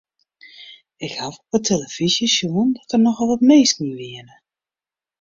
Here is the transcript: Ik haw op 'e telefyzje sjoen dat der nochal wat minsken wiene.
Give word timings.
Ik 1.05 1.11
haw 1.19 1.33
op 1.37 1.45
'e 1.55 1.59
telefyzje 1.67 2.27
sjoen 2.35 2.69
dat 2.77 2.89
der 2.91 3.01
nochal 3.03 3.27
wat 3.33 3.47
minsken 3.49 3.93
wiene. 3.99 4.35